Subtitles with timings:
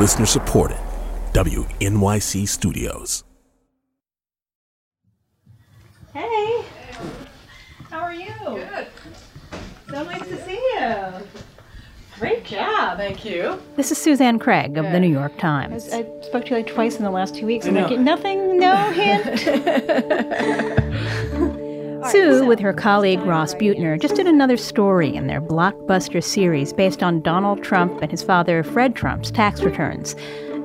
[0.00, 0.78] Listener supported.
[1.34, 3.22] WNYC Studios.
[6.14, 6.64] Hey.
[7.90, 8.32] How are you?
[8.46, 8.86] Good.
[9.90, 11.26] So nice to see you.
[12.18, 12.96] Great job.
[12.96, 13.60] Thank you.
[13.76, 15.92] This is Suzanne Craig of the New York Times.
[15.92, 17.66] I, spoke to you like twice in the last two weeks.
[17.66, 19.26] And I'm like, nothing, no hint.
[22.10, 27.04] Sue, with her colleague Russ Buettner, just did another story in their blockbuster series based
[27.04, 30.16] on Donald Trump and his father Fred Trump's tax returns.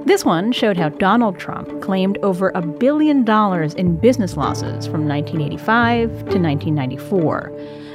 [0.05, 5.07] This one showed how Donald Trump claimed over a billion dollars in business losses from
[5.07, 7.51] 1985 to 1994.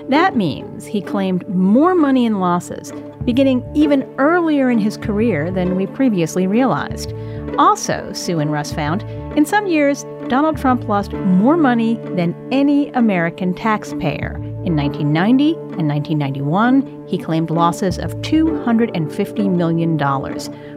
[0.08, 2.92] That means he claimed more money in losses,
[3.24, 7.12] beginning even earlier in his career than we previously realized.
[7.58, 9.02] Also, Sue and Russ found,
[9.36, 14.36] in some years, Donald Trump lost more money than any American taxpayer.
[14.64, 19.96] In 1990 and 1991, he claimed losses of $250 million,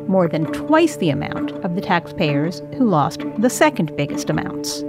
[0.07, 4.81] more than twice the amount of the taxpayers who lost the second biggest amounts.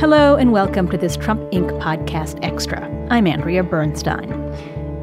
[0.00, 1.70] Hello, and welcome to this Trump Inc.
[1.82, 2.88] podcast extra.
[3.10, 4.30] I'm Andrea Bernstein.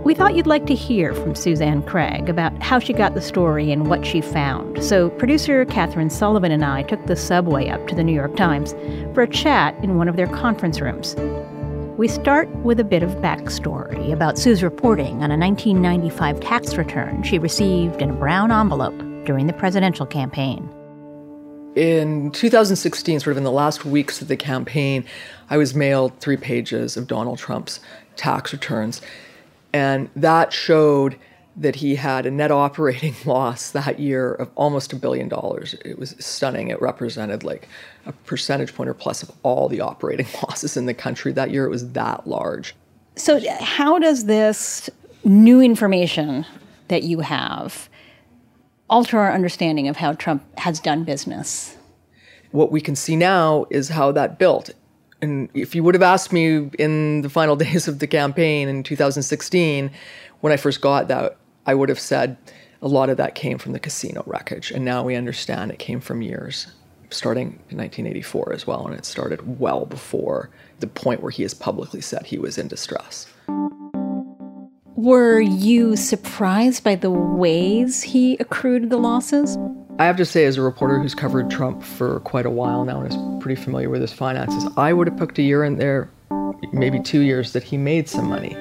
[0.07, 3.73] We thought you'd like to hear from Suzanne Craig about how she got the story
[3.73, 4.81] and what she found.
[4.81, 8.71] So, producer Katherine Sullivan and I took the subway up to the New York Times
[9.13, 11.13] for a chat in one of their conference rooms.
[11.97, 17.21] We start with a bit of backstory about Sue's reporting on a 1995 tax return
[17.23, 20.69] she received in a brown envelope during the presidential campaign
[21.75, 25.05] in 2016, sort of in the last weeks of the campaign,
[25.51, 27.79] I was mailed three pages of Donald Trump's
[28.15, 28.99] tax returns.
[29.73, 31.17] And that showed
[31.57, 35.75] that he had a net operating loss that year of almost a billion dollars.
[35.83, 36.69] It was stunning.
[36.69, 37.67] It represented like
[38.05, 41.65] a percentage point or plus of all the operating losses in the country that year.
[41.65, 42.75] It was that large.
[43.15, 44.89] So, uh, how does this
[45.23, 46.45] new information
[46.87, 47.89] that you have
[48.89, 51.75] alter our understanding of how Trump has done business?
[52.51, 54.69] What we can see now is how that built.
[55.21, 58.83] And if you would have asked me in the final days of the campaign in
[58.83, 59.91] 2016,
[60.41, 62.37] when I first got that, I would have said
[62.81, 64.71] a lot of that came from the casino wreckage.
[64.71, 66.67] And now we understand it came from years,
[67.09, 68.85] starting in 1984 as well.
[68.85, 72.67] And it started well before the point where he has publicly said he was in
[72.67, 73.27] distress.
[74.97, 79.55] Were you surprised by the ways he accrued the losses?
[79.99, 83.01] I have to say, as a reporter who's covered Trump for quite a while now
[83.01, 86.09] and is pretty familiar with his finances, I would have picked a year in there,
[86.73, 88.55] maybe two years, that he made some money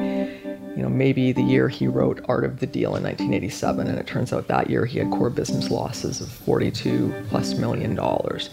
[0.77, 4.07] you know, maybe the year he wrote Art of the Deal in 1987, and it
[4.07, 8.51] turns out that year he had core business losses of 42 plus million dollars.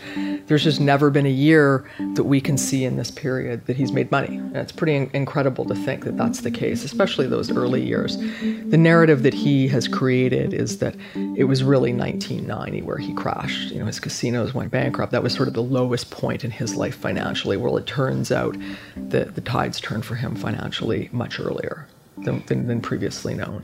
[0.47, 1.84] There's just never been a year
[2.16, 4.38] that we can see in this period that he's made money.
[4.38, 8.17] And it's pretty in- incredible to think that that's the case, especially those early years.
[8.17, 10.95] The narrative that he has created is that
[11.35, 13.72] it was really 1990 where he crashed.
[13.72, 15.11] You know, his casinos went bankrupt.
[15.11, 17.57] That was sort of the lowest point in his life financially.
[17.57, 18.55] Well, it turns out
[18.95, 21.85] that the tides turned for him financially much earlier
[22.19, 23.63] than, than, than previously known.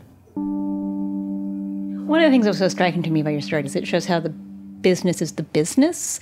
[2.08, 3.88] One of the things that was so striking to me about your story is it
[3.88, 6.20] shows how the business is the business,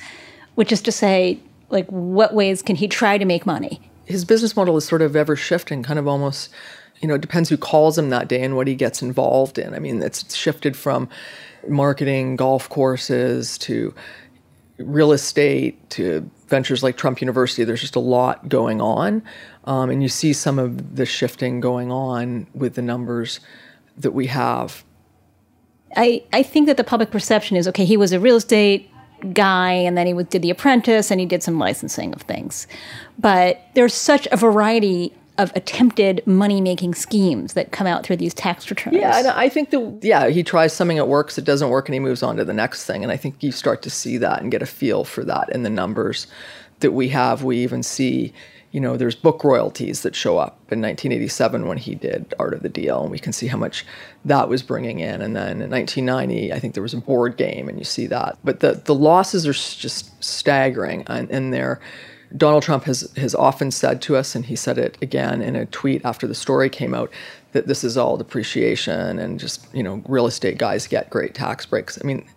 [0.55, 1.39] which is to say,
[1.69, 3.79] like, what ways can he try to make money?
[4.05, 6.49] His business model is sort of ever shifting, kind of almost,
[6.99, 9.73] you know, it depends who calls him that day and what he gets involved in.
[9.73, 11.07] I mean, it's shifted from
[11.67, 13.93] marketing golf courses to
[14.77, 17.63] real estate to ventures like Trump University.
[17.63, 19.23] There's just a lot going on.
[19.65, 23.39] Um, and you see some of the shifting going on with the numbers
[23.97, 24.83] that we have.
[25.95, 28.89] I, I think that the public perception is okay, he was a real estate
[29.33, 32.67] guy and then he did The Apprentice and he did some licensing of things.
[33.17, 38.33] But there's such a variety of attempted money making schemes that come out through these
[38.33, 38.95] tax returns.
[38.95, 41.93] Yeah, and I think that yeah, he tries something that works, it doesn't work, and
[41.93, 43.03] he moves on to the next thing.
[43.03, 45.63] And I think you start to see that and get a feel for that in
[45.63, 46.27] the numbers
[46.79, 47.43] that we have.
[47.43, 48.33] We even see
[48.71, 52.63] you know, there's book royalties that show up in 1987 when he did Art of
[52.63, 53.85] the Deal, and we can see how much
[54.25, 55.21] that was bringing in.
[55.21, 58.37] And then in 1990, I think there was a board game, and you see that.
[58.43, 61.79] But the the losses are just staggering, and, and they're.
[62.35, 65.65] Donald Trump has has often said to us, and he said it again in a
[65.67, 67.11] tweet after the story came out,
[67.53, 71.65] that this is all depreciation and just you know real estate guys get great tax
[71.65, 71.97] breaks.
[72.01, 72.27] I mean,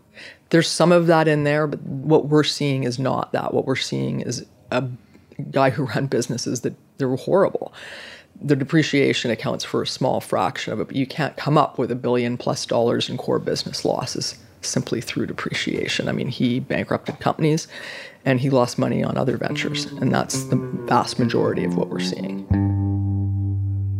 [0.50, 3.52] there's some of that in there, but what we're seeing is not that.
[3.52, 4.84] What we're seeing is a
[5.50, 7.72] guy who run businesses that they're horrible.
[8.42, 11.90] The depreciation accounts for a small fraction of it, but you can't come up with
[11.90, 16.08] a billion plus dollars in core business losses simply through depreciation.
[16.08, 17.66] I mean, he bankrupted companies
[18.24, 22.00] and he lost money on other ventures, and that's the vast majority of what we're
[22.00, 22.46] seeing.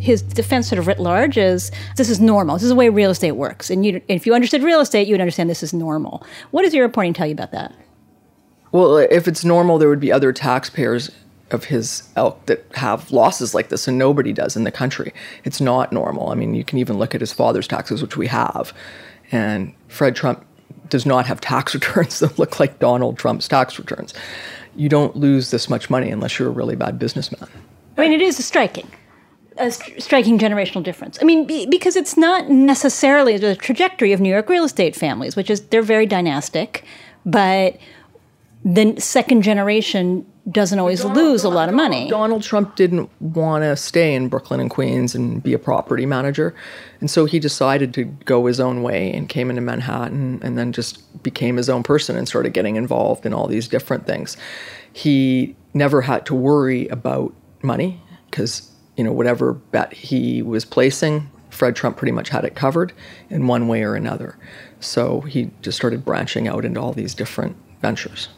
[0.01, 2.57] his defense sort of writ large is this is normal.
[2.57, 3.71] This is the way real estate works.
[3.71, 6.25] And you, if you understood real estate, you would understand this is normal.
[6.51, 7.75] What does your reporting tell you about that?
[8.73, 11.11] Well, if it's normal, there would be other taxpayers
[11.51, 15.13] of his elk that have losses like this, and nobody does in the country.
[15.45, 16.31] It's not normal.
[16.31, 18.73] I mean, you can even look at his father's taxes, which we have,
[19.33, 20.47] and Fred Trump
[20.91, 24.15] does not have tax returns that look like Donald Trump's tax returns.
[24.77, 27.49] You don't lose this much money unless you're a really bad businessman.
[27.97, 28.89] I mean, it is a striking
[29.61, 31.19] a st- striking generational difference.
[31.21, 35.37] I mean, be, because it's not necessarily the trajectory of New York real estate families,
[35.37, 36.85] which is they're very dynastic,
[37.25, 37.77] but
[38.65, 42.09] the second generation doesn't always Donald, lose a lot of money.
[42.09, 46.55] Donald Trump didn't want to stay in Brooklyn and Queens and be a property manager.
[47.01, 50.73] And so he decided to go his own way and came into Manhattan and then
[50.73, 54.37] just became his own person and started getting involved in all these different things.
[54.93, 57.33] He never had to worry about
[57.63, 58.01] money
[58.31, 58.71] because
[59.01, 62.93] you know, whatever bet he was placing, Fred Trump pretty much had it covered
[63.31, 64.37] in one way or another.
[64.81, 68.29] So he just started branching out into all these different ventures.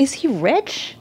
[0.00, 0.96] Is he rich?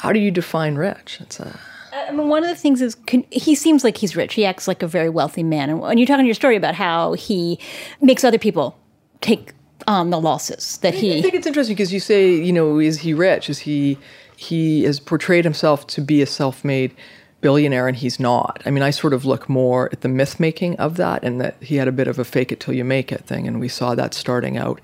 [0.00, 1.18] How do you define rich?
[1.20, 4.16] It's a uh, I mean, one of the things is can, he seems like he's
[4.16, 4.34] rich.
[4.34, 5.70] He acts like a very wealthy man.
[5.70, 7.58] And when you're talking your story about how he
[8.00, 8.78] makes other people
[9.20, 9.52] take
[9.86, 11.18] on the losses that he.
[11.18, 13.50] I think it's interesting because you say, you know, is he rich?
[13.50, 13.98] Is he
[14.36, 16.94] he has portrayed himself to be a self-made
[17.40, 18.62] billionaire and he's not.
[18.64, 21.62] I mean, I sort of look more at the myth making of that and that
[21.62, 23.68] he had a bit of a fake it till you make it thing and we
[23.68, 24.80] saw that starting out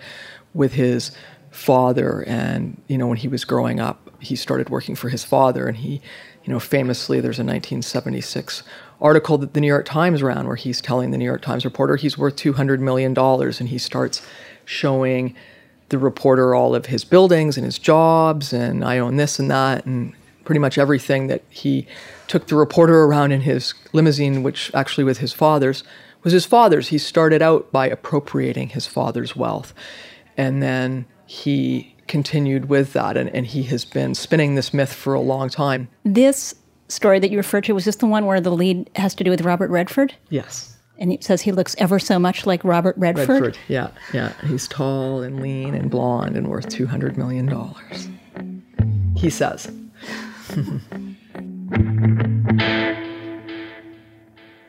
[0.55, 1.11] with his
[1.51, 5.67] father and you know when he was growing up he started working for his father
[5.67, 6.01] and he
[6.45, 8.63] you know famously there's a 1976
[9.01, 11.97] article that the New York Times ran where he's telling the New York Times reporter
[11.97, 14.23] he's worth 200 million dollars and he starts
[14.65, 15.35] showing
[15.89, 19.87] the reporter all of his buildings and his jobs, and I own this and that,
[19.87, 20.13] and
[20.45, 21.87] pretty much everything that he
[22.27, 25.85] took the reporter around in his limousine, which actually with his father's
[26.23, 26.89] was his father's.
[26.89, 29.73] He started out by appropriating his father's wealth,
[30.37, 35.15] and then he continued with that, and, and he has been spinning this myth for
[35.15, 35.89] a long time.
[36.05, 36.55] This
[36.89, 39.31] story that you referred to was this the one where the lead has to do
[39.31, 40.15] with Robert Redford?
[40.31, 43.29] Yes and he says he looks ever so much like Robert Redford.
[43.29, 44.33] Redford, yeah, yeah.
[44.47, 48.09] He's tall and lean and blonde and worth two hundred million dollars.
[49.17, 49.71] He says.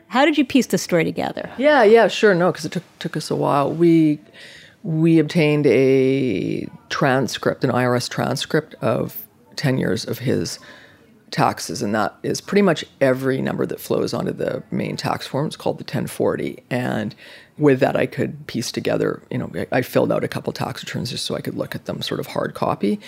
[0.08, 1.50] How did you piece the story together?
[1.58, 2.34] Yeah, yeah, sure.
[2.34, 3.72] No, because it took took us a while.
[3.72, 4.18] We
[4.88, 10.58] we obtained a transcript, an IRS transcript of ten years of his
[11.30, 15.46] taxes, and that is pretty much every number that flows onto the main tax form.
[15.46, 16.62] It's called the 1040.
[16.70, 17.14] And
[17.58, 21.10] with that, I could piece together, you know, I filled out a couple tax returns
[21.10, 22.98] just so I could look at them sort of hard copy.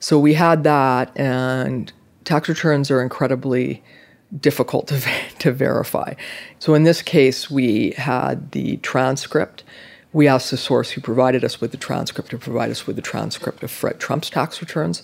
[0.00, 1.92] So we had that, and
[2.24, 3.84] tax returns are incredibly
[4.40, 5.00] difficult to,
[5.38, 6.14] to verify.
[6.58, 9.62] So in this case, we had the transcript.
[10.14, 13.02] We asked the source who provided us with the transcript to provide us with the
[13.02, 15.02] transcript of Fred Trump's tax returns.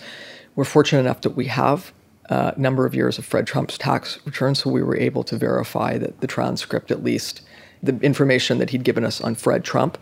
[0.54, 1.92] We're fortunate enough that we have
[2.26, 5.98] a number of years of Fred Trump's tax returns, so we were able to verify
[5.98, 7.42] that the transcript, at least
[7.82, 9.98] the information that he'd given us on Fred Trump,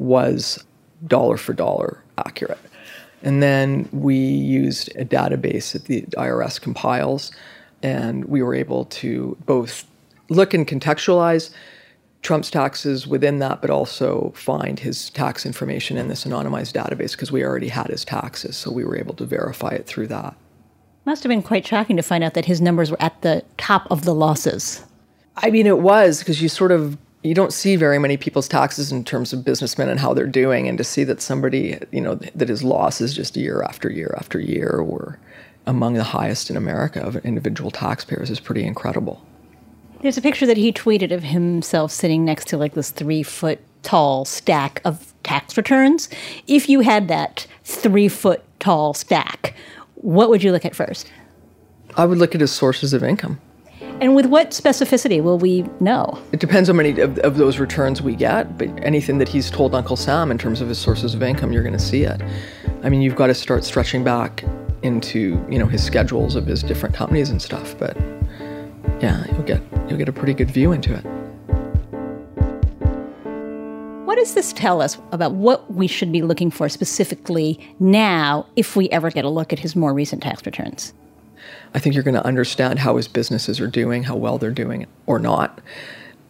[0.00, 0.64] was
[1.06, 2.58] dollar for dollar accurate.
[3.22, 7.30] And then we used a database that the IRS compiles,
[7.84, 9.84] and we were able to both
[10.28, 11.50] look and contextualize
[12.22, 17.30] Trump's taxes within that, but also find his tax information in this anonymized database because
[17.30, 18.56] we already had his taxes.
[18.56, 20.36] So we were able to verify it through that.
[21.04, 23.90] Must have been quite shocking to find out that his numbers were at the top
[23.90, 24.84] of the losses.
[25.36, 28.92] I mean, it was because you sort of you don't see very many people's taxes
[28.92, 32.16] in terms of businessmen and how they're doing, and to see that somebody you know
[32.16, 35.18] that his losses just year after year after year were
[35.66, 39.24] among the highest in America of individual taxpayers is pretty incredible.
[40.00, 43.58] There's a picture that he tweeted of himself sitting next to like this three foot
[43.82, 46.08] tall stack of tax returns.
[46.46, 49.54] If you had that three foot tall stack,
[49.96, 51.10] what would you look at first?
[51.96, 53.40] I would look at his sources of income.
[54.00, 56.22] And with what specificity will we know?
[56.30, 59.74] It depends how many of, of, those returns we get, but anything that he's told
[59.74, 62.22] Uncle Sam in terms of his sources of income, you're going to see it.
[62.84, 64.44] I mean, you've got to start stretching back
[64.82, 67.76] into you know his schedules of his different companies and stuff.
[67.76, 67.96] But
[69.00, 71.04] yeah, you'll get you'll get a pretty good view into it.
[74.04, 78.74] What does this tell us about what we should be looking for specifically now if
[78.74, 80.92] we ever get a look at his more recent tax returns?
[81.74, 84.86] I think you're going to understand how his businesses are doing, how well they're doing,
[85.06, 85.60] or not.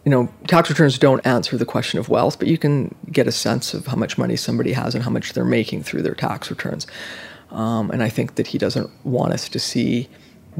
[0.05, 3.31] You know, tax returns don't answer the question of wealth, but you can get a
[3.31, 6.49] sense of how much money somebody has and how much they're making through their tax
[6.49, 6.85] returns.
[7.51, 10.07] Um, and I think that he doesn't want us to see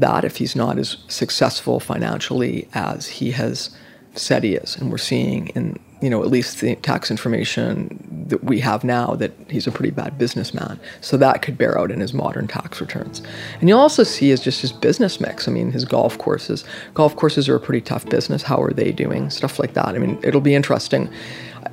[0.00, 3.70] that if he's not as successful financially as he has
[4.14, 4.76] said he is.
[4.76, 9.14] And we're seeing in you know, at least the tax information that we have now
[9.16, 10.80] that he's a pretty bad businessman.
[11.00, 13.20] So that could bear out in his modern tax returns.
[13.60, 15.46] And you'll also see is just his business mix.
[15.46, 16.64] I mean, his golf courses.
[16.94, 18.42] Golf courses are a pretty tough business.
[18.42, 19.28] How are they doing?
[19.28, 19.88] Stuff like that.
[19.88, 21.10] I mean, it'll be interesting.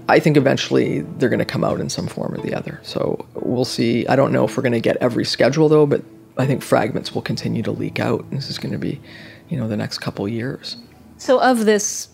[0.10, 2.82] I think eventually they're going to come out in some form or the other.
[2.84, 4.06] So we'll see.
[4.08, 6.04] I don't know if we're going to get every schedule though, but
[6.38, 8.30] I think fragments will continue to leak out.
[8.32, 9.02] This is going to be,
[9.50, 10.78] you know, the next couple years.
[11.18, 12.10] So of this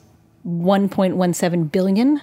[0.47, 2.21] 1.17 billion.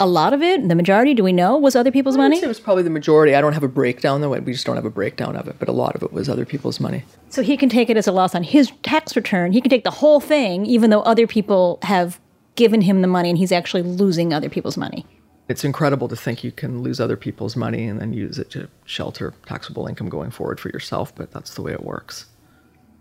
[0.00, 2.38] A lot of it, the majority, do we know, was other people's money?
[2.38, 3.34] It was probably the majority.
[3.34, 4.30] I don't have a breakdown though.
[4.30, 6.44] We just don't have a breakdown of it, but a lot of it was other
[6.44, 7.02] people's money.
[7.30, 9.50] So he can take it as a loss on his tax return.
[9.52, 12.20] He can take the whole thing, even though other people have
[12.54, 15.04] given him the money and he's actually losing other people's money.
[15.48, 18.68] It's incredible to think you can lose other people's money and then use it to
[18.84, 22.26] shelter taxable income going forward for yourself, but that's the way it works.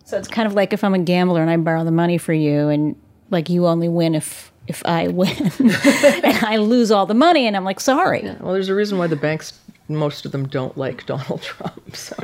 [0.06, 2.32] So it's kind of like if I'm a gambler and I borrow the money for
[2.32, 2.96] you and
[3.30, 7.58] like you only win if if I win and I lose all the money and
[7.58, 8.24] I'm like sorry.
[8.24, 11.96] Yeah, well, there's a reason why the banks most of them don't like Donald Trump.
[11.98, 12.16] So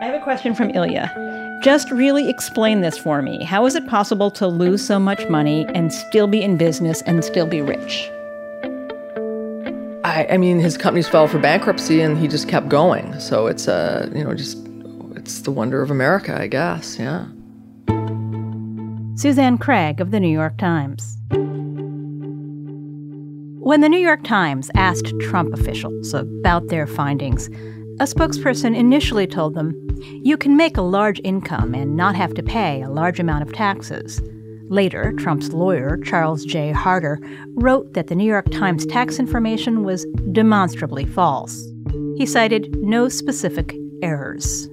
[0.00, 1.43] I have a question from Ilya.
[1.64, 3.42] Just really explain this for me.
[3.42, 7.24] How is it possible to lose so much money and still be in business and
[7.24, 8.06] still be rich?
[10.04, 13.18] I, I mean, his companies filed for bankruptcy and he just kept going.
[13.18, 14.58] So it's a, uh, you know, just
[15.16, 16.98] it's the wonder of America, I guess.
[16.98, 17.28] Yeah.
[19.16, 21.16] Suzanne Craig of the New York Times.
[23.64, 27.48] When the New York Times asked Trump officials about their findings,
[28.00, 29.72] a spokesperson initially told them,
[30.22, 33.52] You can make a large income and not have to pay a large amount of
[33.52, 34.20] taxes.
[34.68, 36.72] Later, Trump's lawyer, Charles J.
[36.72, 37.20] Harder,
[37.54, 41.70] wrote that the New York Times tax information was demonstrably false.
[42.16, 44.68] He cited no specific errors.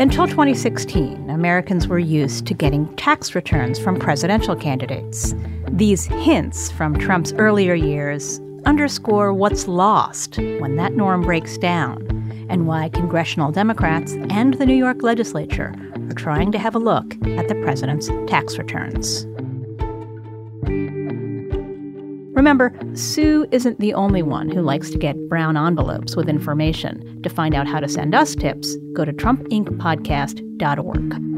[0.00, 5.34] Until 2016, Americans were used to getting tax returns from presidential candidates.
[5.68, 12.06] These hints from Trump's earlier years underscore what's lost when that norm breaks down
[12.48, 17.14] and why congressional Democrats and the New York legislature are trying to have a look
[17.26, 19.26] at the president's tax returns.
[22.36, 27.22] Remember, Sue isn't the only one who likes to get brown envelopes with information.
[27.22, 31.29] To find out how to send us tips, go to trumpincpodcast.org.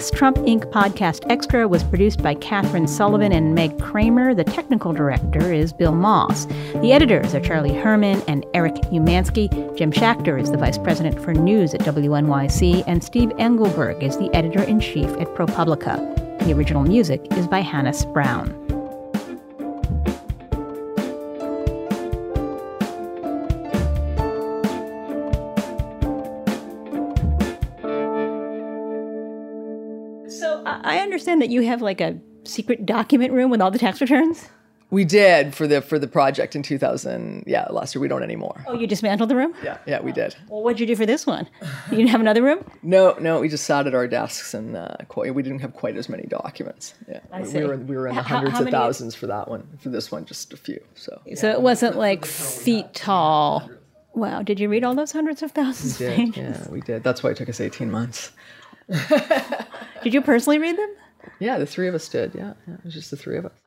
[0.00, 0.64] This Trump Inc.
[0.70, 4.32] podcast extra was produced by Katherine Sullivan and Meg Cramer.
[4.32, 6.46] The technical director is Bill Moss.
[6.76, 9.50] The editors are Charlie Herman and Eric Umansky.
[9.76, 14.34] Jim Schachter is the vice president for news at WNYC, and Steve Engelberg is the
[14.34, 16.46] editor in chief at ProPublica.
[16.46, 18.69] The original music is by Hannis Brown.
[31.30, 34.48] Understand that you have like a secret document room with all the tax returns.
[34.92, 37.44] We did for the for the project in 2000.
[37.46, 38.64] Yeah, last year we don't anymore.
[38.66, 39.54] Oh, you dismantled the room?
[39.62, 40.34] Yeah, yeah, we did.
[40.48, 41.46] Well, what'd you do for this one?
[41.92, 42.64] You didn't have another room?
[42.82, 45.96] no, no, we just sat at our desks and uh, quite, we didn't have quite
[45.96, 46.94] as many documents.
[47.08, 47.58] Yeah, I see.
[47.58, 49.68] we were we were in the How- hundreds how of thousands for that one.
[49.78, 50.80] For this one, just a few.
[50.96, 53.70] So So it wasn't like feet tall.
[54.14, 56.34] Wow, did you read all those hundreds of thousands we of did.
[56.34, 56.58] pages?
[56.66, 57.04] Yeah, we did.
[57.04, 58.32] That's why it took us 18 months.
[60.02, 60.90] Did you personally read them?
[61.38, 62.34] Yeah, the three of us did.
[62.34, 63.52] Yeah, yeah it was just the three of us.